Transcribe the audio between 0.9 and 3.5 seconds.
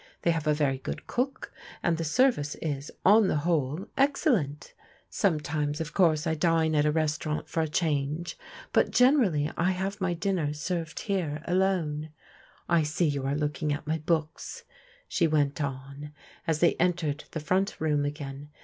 cook and the service is, on the